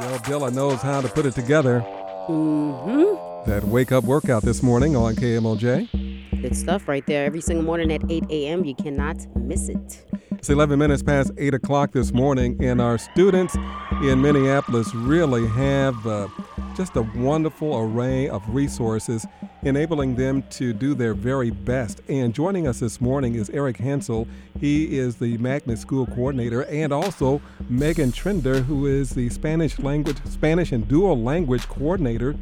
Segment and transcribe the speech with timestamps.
[0.00, 1.84] Bill Dilla knows how to put it together.
[2.28, 3.50] Mm-hmm.
[3.50, 6.40] That wake up workout this morning on KMOJ.
[6.40, 7.26] Good stuff right there.
[7.26, 8.64] Every single morning at 8 a.m.
[8.64, 10.04] You cannot miss it.
[10.30, 13.54] It's 11 minutes past 8 o'clock this morning, and our students
[14.02, 16.26] in Minneapolis really have uh,
[16.74, 19.26] just a wonderful array of resources
[19.62, 22.00] enabling them to do their very best.
[22.08, 24.26] And joining us this morning is Eric Hansel.
[24.60, 30.16] He is the Magnet School Coordinator, and also Megan Trinder, who is the Spanish language,
[30.24, 32.34] Spanish and dual language coordinator.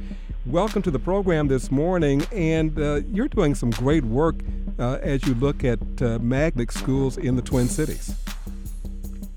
[0.47, 4.37] Welcome to the program this morning, and uh, you're doing some great work
[4.79, 8.15] uh, as you look at uh, magnet schools in the Twin Cities.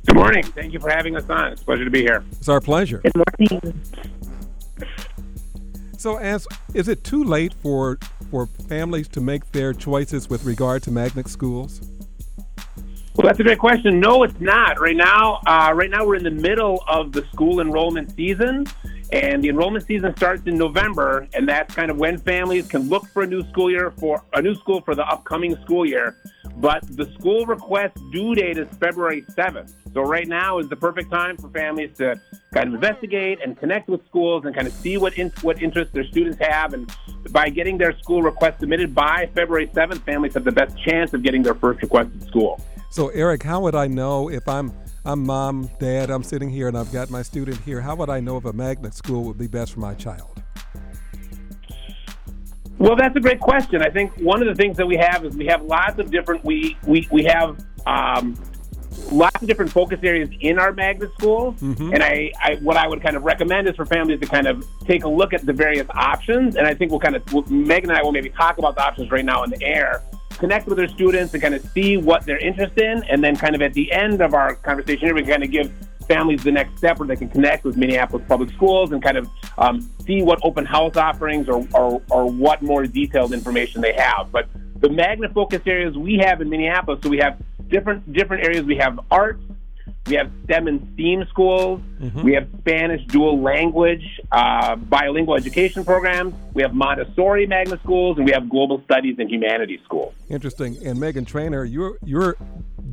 [0.06, 0.44] Good morning.
[0.44, 1.52] Thank you for having us on.
[1.52, 2.24] It's a pleasure to be here.
[2.32, 3.00] It's our pleasure.
[3.00, 3.82] Good morning.
[6.04, 7.98] So, as is it too late for
[8.30, 11.80] for families to make their choices with regard to magnet schools?
[13.16, 14.02] Well, that's a great question.
[14.02, 14.82] No, it's not.
[14.82, 18.68] Right now, uh, right now we're in the middle of the school enrollment season,
[19.14, 23.08] and the enrollment season starts in November, and that's kind of when families can look
[23.08, 26.18] for a new school year for a new school for the upcoming school year.
[26.58, 29.74] But the school request due date is February 7th.
[29.94, 32.20] So right now is the perfect time for families to
[32.54, 35.94] kind of investigate and connect with schools and kind of see what in, what interests
[35.94, 36.74] their students have.
[36.74, 36.92] And
[37.32, 41.24] by getting their school request submitted by February 7th, families have the best chance of
[41.24, 42.62] getting their first requested school.
[42.90, 44.72] So, Eric, how would I know if I'm
[45.06, 47.82] I'm mom, dad, I'm sitting here and I've got my student here.
[47.82, 50.43] How would I know if a magnet school would be best for my child?
[52.84, 53.82] Well, that's a great question.
[53.82, 56.44] I think one of the things that we have is we have lots of different
[56.44, 58.38] we we we have um,
[59.10, 61.56] lots of different focus areas in our magnet schools.
[61.62, 61.94] Mhm.
[61.94, 64.68] And I, I what I would kind of recommend is for families to kind of
[64.86, 66.58] take a look at the various options.
[66.58, 68.84] And I think we'll kind of we'll, Megan and I will maybe talk about the
[68.84, 70.02] options right now in the air.
[70.32, 73.56] Connect with their students and kind of see what they're interested in, and then kind
[73.56, 75.72] of at the end of our conversation here, we can kind of give
[76.08, 79.30] families the next step where they can connect with Minneapolis Public Schools and kind of
[79.58, 84.32] um, see what open house offerings or, or, or what more detailed information they have.
[84.32, 84.48] But
[84.80, 87.38] the magnet focus areas we have in Minneapolis, so we have
[87.70, 88.66] different different areas.
[88.66, 89.42] We have arts,
[90.08, 91.82] we have STEM and STEAM schools,
[92.24, 98.26] we have Spanish dual language, uh, bilingual education programs, we have Montessori magnet schools, and
[98.26, 100.14] we have global studies and humanities schools.
[100.30, 100.78] Interesting.
[100.86, 102.36] And Megan Trainer, you're you're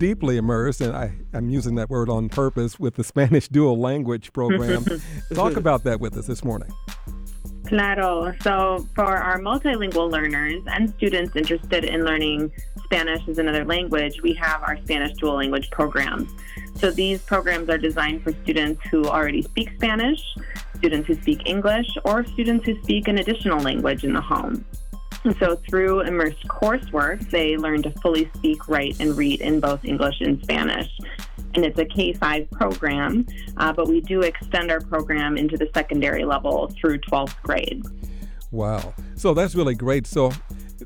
[0.01, 4.33] deeply immersed, and I, I'm using that word on purpose with the Spanish dual language
[4.33, 4.85] program.
[5.35, 6.73] Talk about that with us this morning.
[7.67, 8.35] Claro.
[8.43, 12.51] So, for our multilingual learners and students interested in learning
[12.83, 16.29] Spanish as another language, we have our Spanish dual language programs.
[16.77, 20.21] So, these programs are designed for students who already speak Spanish,
[20.79, 24.65] students who speak English, or students who speak an additional language in the home.
[25.25, 29.85] And so, through immersed coursework, they learn to fully speak, write, and read in both
[29.85, 30.91] English and Spanish.
[31.55, 33.27] And it's a K 5 program,
[33.57, 37.85] uh, but we do extend our program into the secondary level through 12th grade.
[38.51, 38.95] Wow.
[39.17, 40.07] So that's really great.
[40.07, 40.33] So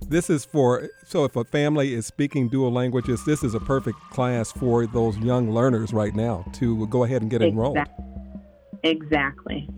[0.09, 3.99] this is for so if a family is speaking dual languages, this is a perfect
[4.11, 7.79] class for those young learners right now to go ahead and get enrolled.
[8.83, 9.69] Exactly.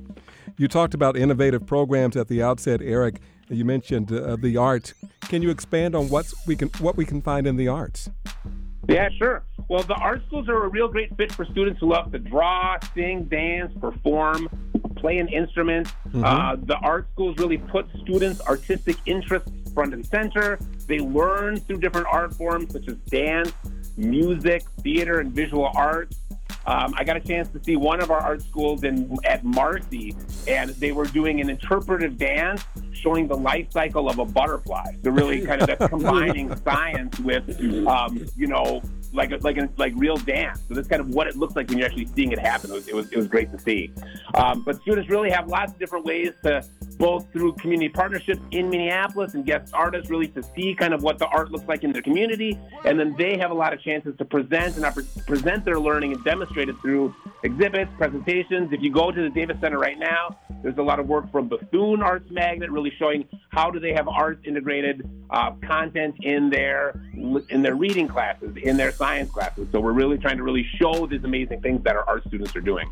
[0.58, 3.20] You talked about innovative programs at the outset, Eric.
[3.48, 4.94] You mentioned uh, the arts.
[5.22, 8.10] Can you expand on what we can what we can find in the arts?
[8.88, 9.42] Yeah, sure.
[9.68, 12.76] Well, the art schools are a real great fit for students who love to draw,
[12.94, 14.48] sing, dance, perform,
[14.96, 15.92] play an instrument.
[16.14, 20.58] Uh, the art schools really put students' artistic interests front and center.
[20.86, 23.52] They learn through different art forms such as dance,
[23.96, 26.16] music, theater, and visual arts.
[26.66, 30.16] Um, I got a chance to see one of our art schools in at Marcy,
[30.48, 34.92] and they were doing an interpretive dance showing the life cycle of a butterfly.
[35.04, 37.48] So really, kind of that's combining science with,
[37.86, 38.82] um, you know,
[39.12, 40.60] like a, like a, like real dance.
[40.68, 42.70] So that's kind of what it looks like when you're actually seeing it happen.
[42.70, 43.92] It was it was, it was great to see.
[44.34, 46.64] Um, but students really have lots of different ways to
[46.98, 51.18] both through community partnerships in Minneapolis and guest artists really to see kind of what
[51.18, 54.16] the art looks like in their community, and then they have a lot of chances
[54.18, 58.72] to present and present their learning and demonstrate it through exhibits, presentations.
[58.72, 61.48] If you go to the Davis Center right now, there's a lot of work from
[61.48, 67.00] Bethune Arts Magnet, really showing how do they have arts integrated uh, content in their
[67.50, 69.68] in their reading classes, in their science classes.
[69.72, 72.60] So we're really trying to really show these amazing things that our art students are
[72.60, 72.90] doing.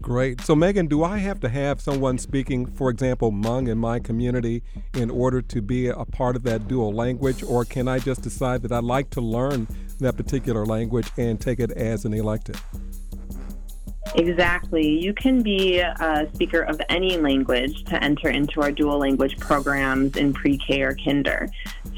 [0.00, 0.40] Great.
[0.42, 4.62] So, Megan, do I have to have someone speaking, for example, Hmong in my community
[4.94, 8.62] in order to be a part of that dual language, or can I just decide
[8.62, 9.66] that I'd like to learn
[9.98, 12.62] that particular language and take it as an elective?
[14.14, 14.88] Exactly.
[14.88, 20.16] You can be a speaker of any language to enter into our dual language programs
[20.16, 21.48] in pre K or kinder.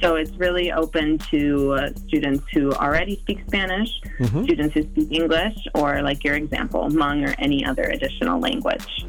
[0.00, 3.88] So it's really open to uh, students who already speak Spanish,
[4.18, 4.44] Mhm.
[4.44, 9.04] students who speak English, or like your example, Hmong or any other additional language.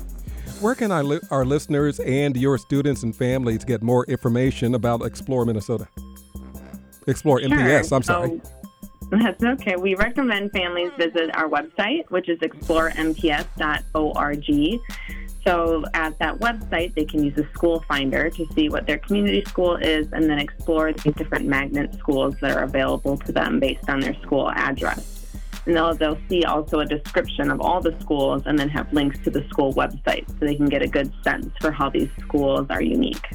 [0.59, 5.01] Where can our, li- our listeners and your students and families get more information about
[5.03, 5.88] Explore Minnesota?
[7.07, 8.41] Explore MPS, I'm sorry.
[8.43, 8.51] So-
[9.11, 9.75] that's okay.
[9.75, 14.79] We recommend families visit our website, which is exploremps.org.
[15.45, 19.43] So at that website, they can use the school finder to see what their community
[19.45, 23.89] school is and then explore the different magnet schools that are available to them based
[23.89, 25.21] on their school address.
[25.65, 29.19] And they'll, they'll see also a description of all the schools and then have links
[29.23, 32.67] to the school website so they can get a good sense for how these schools
[32.69, 33.27] are unique.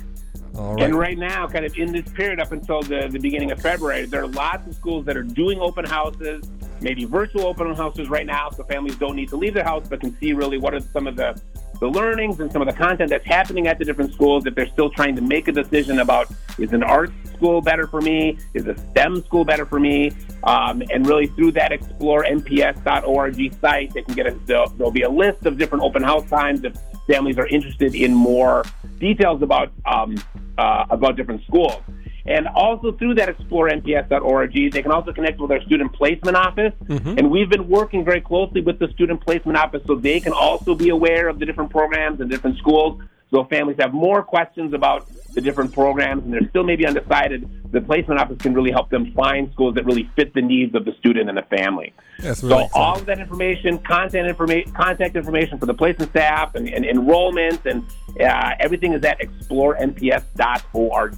[0.56, 0.84] All right.
[0.84, 4.06] And right now, kind of in this period up until the, the beginning of February,
[4.06, 6.48] there are lots of schools that are doing open houses,
[6.80, 10.00] maybe virtual open houses right now, so families don't need to leave their house but
[10.00, 11.40] can see really what are some of the,
[11.81, 14.69] the learnings and some of the content that's happening at the different schools if they're
[14.69, 16.28] still trying to make a decision about
[16.58, 18.38] is an art school better for me?
[18.55, 20.12] Is a STEM school better for me?
[20.44, 25.11] Um, and really through that exploremps.org site, they can get a, there'll, there'll be a
[25.11, 26.76] list of different open house times if
[27.06, 28.64] families are interested in more
[28.99, 30.17] details about um,
[30.58, 31.82] uh, about different schools.
[32.28, 36.73] And also through that exploremps.org, they can also connect with our student placement office.
[36.84, 37.19] Mm-hmm.
[37.19, 40.75] And we've been working very closely with the student placement office so they can also
[40.75, 43.00] be aware of the different programs and different schools.
[43.31, 47.80] So families have more questions about the different programs and they're still maybe undecided, the
[47.82, 50.92] placement office can really help them find schools that really fit the needs of the
[50.98, 51.92] student and the family.
[52.20, 52.70] That's So exciting.
[52.74, 57.66] all of that information, content information, contact information for the placement staff and, and enrollment
[57.66, 57.84] and
[58.18, 61.14] uh, everything is at exploremps.org.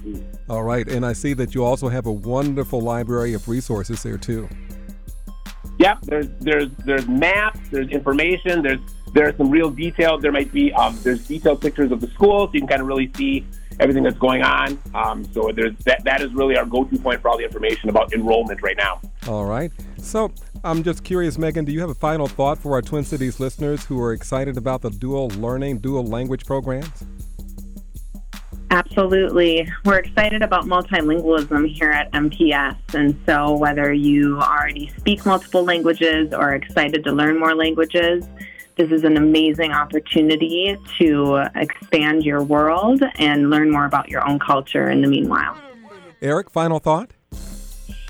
[0.49, 0.87] All right.
[0.89, 4.49] And I see that you also have a wonderful library of resources there, too.
[5.77, 8.81] Yep, there's there's there's maps, there's information, there's
[9.13, 10.17] there's some real detail.
[10.17, 12.87] There might be um, there's detailed pictures of the school, so you can kind of
[12.89, 13.45] really see
[13.79, 14.79] everything that's going on.
[14.93, 18.13] Um, so there's that that is really our go-to point for all the information about
[18.13, 19.01] enrollment right now.
[19.27, 19.71] All right.
[19.97, 20.31] So
[20.63, 23.85] I'm just curious, Megan, do you have a final thought for our Twin Cities listeners
[23.85, 27.05] who are excited about the dual learning, dual language programs?
[28.71, 29.67] Absolutely.
[29.83, 32.77] We're excited about multilingualism here at MPS.
[32.93, 38.27] And so, whether you already speak multiple languages or are excited to learn more languages,
[38.79, 44.39] this is an amazing opportunity to expand your world and learn more about your own
[44.39, 45.57] culture in the meanwhile.
[46.21, 47.11] Eric, final thought?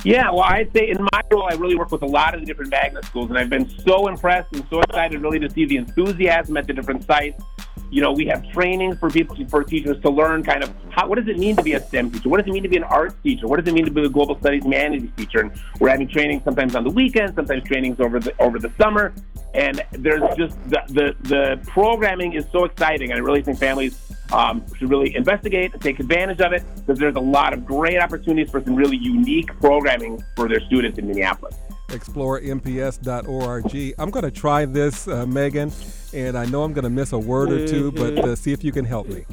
[0.04, 2.45] Yeah, well, I'd say in my role, I really work with a lot of the
[2.45, 5.77] different magnet schools, and I've been so impressed and so excited really to see the
[5.77, 7.44] enthusiasm at the different sites.
[7.89, 11.18] You know, we have trainings for people, for teachers to learn kind of how, what
[11.18, 12.30] does it mean to be a STEM teacher?
[12.30, 13.48] What does it mean to be an arts teacher?
[13.48, 15.39] What does it mean to be a global studies humanities teacher?
[15.39, 19.12] And we're having training sometimes on the weekends, sometimes trainings over the over the summer.
[19.54, 23.98] And there's just the the, the programming is so exciting, and I really think families
[24.31, 28.00] um, should really investigate and take advantage of it because there's a lot of great
[28.00, 31.56] opportunities for some really unique programming for their students in Minneapolis.
[31.88, 33.94] exploremps.org.
[33.98, 35.72] I'm going to try this, uh, Megan,
[36.13, 38.63] and I know I'm going to miss a word or two, but uh, see if
[38.63, 39.25] you can help me.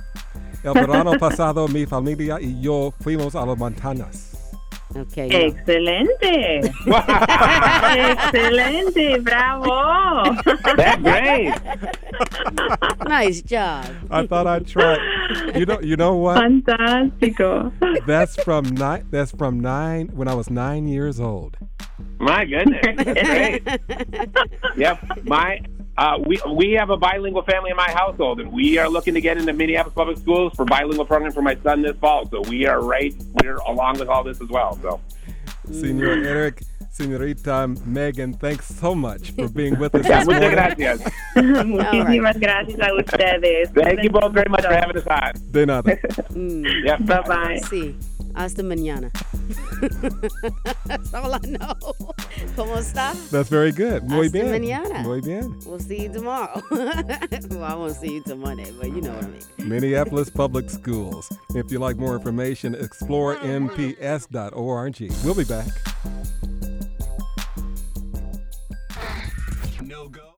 [0.64, 4.35] El verano pasado, mi familia y yo fuimos a las montañas.
[4.94, 5.26] Okay.
[5.28, 5.50] yeah.
[5.50, 6.62] Excelente!
[7.96, 9.18] Excelente!
[9.24, 10.36] Bravo!
[10.76, 11.54] That's great.
[13.08, 13.86] Nice job.
[14.10, 14.96] I thought I'd try.
[15.54, 16.38] You know, you know what?
[16.38, 17.72] Fantástico!
[18.06, 19.06] That's from nine.
[19.10, 21.56] That's from nine when I was nine years old.
[22.18, 23.62] My goodness, that's great.
[24.76, 25.60] yep, my
[25.98, 29.20] uh, we we have a bilingual family in my household, and we are looking to
[29.20, 32.26] get into Minneapolis public schools for bilingual program for my son this fall.
[32.28, 34.78] So we are right, we're along with all this as well.
[34.82, 35.00] So
[35.72, 40.50] Senor Eric, Senorita Megan, thanks so much for being with us yeah, this muchas morning.
[40.50, 41.00] gracias.
[41.36, 43.70] Muchísimas gracias a ustedes.
[43.74, 45.32] Thank you both very much for having us on.
[45.50, 45.96] De nada.
[46.36, 46.84] Mm.
[46.84, 46.98] Yep.
[47.06, 47.60] Bye bye.
[47.70, 47.94] Sí.
[48.34, 49.10] Hasta mañana.
[50.86, 51.74] That's all I know.
[52.56, 53.14] ¿Cómo está?
[53.30, 54.04] That's very good.
[54.04, 54.50] Muy Hasta bien.
[54.50, 55.02] mañana.
[55.02, 55.58] Muy bien.
[55.66, 56.62] We'll see you tomorrow.
[56.70, 59.68] well, I won't see you till Monday, but you know what I mean.
[59.68, 61.28] Minneapolis Public Schools.
[61.54, 65.24] If you'd like more information, explore exploremps.org.
[65.24, 65.66] We'll be back.